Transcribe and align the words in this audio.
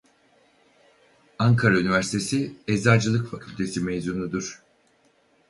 Ankara 1.39 1.79
Üniversitesi 1.79 2.53
Eczacılık 2.67 3.31
Fakültesi 3.31 3.81
mezunudur. 3.81 4.63